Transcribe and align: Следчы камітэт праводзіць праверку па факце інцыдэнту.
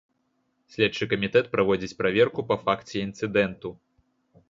Следчы 0.75 1.03
камітэт 1.11 1.51
праводзіць 1.53 1.97
праверку 2.01 2.49
па 2.51 2.61
факце 2.65 2.95
інцыдэнту. 3.07 3.69